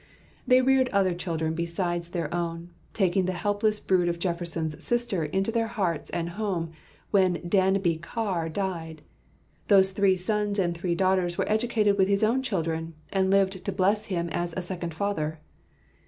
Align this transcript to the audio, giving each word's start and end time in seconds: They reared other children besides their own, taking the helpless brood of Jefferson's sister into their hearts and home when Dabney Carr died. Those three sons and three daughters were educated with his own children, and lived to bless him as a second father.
They 0.47 0.63
reared 0.63 0.89
other 0.89 1.13
children 1.13 1.53
besides 1.53 2.07
their 2.09 2.33
own, 2.33 2.71
taking 2.91 3.25
the 3.25 3.33
helpless 3.33 3.79
brood 3.79 4.09
of 4.09 4.17
Jefferson's 4.17 4.83
sister 4.83 5.25
into 5.25 5.51
their 5.51 5.67
hearts 5.67 6.09
and 6.09 6.29
home 6.29 6.71
when 7.11 7.39
Dabney 7.47 7.97
Carr 7.97 8.49
died. 8.49 9.03
Those 9.67 9.91
three 9.91 10.17
sons 10.17 10.57
and 10.57 10.75
three 10.75 10.95
daughters 10.95 11.37
were 11.37 11.47
educated 11.47 11.99
with 11.99 12.07
his 12.07 12.23
own 12.23 12.41
children, 12.41 12.95
and 13.13 13.29
lived 13.29 13.63
to 13.63 13.71
bless 13.71 14.05
him 14.05 14.27
as 14.29 14.55
a 14.57 14.63
second 14.63 14.95
father. 14.95 15.39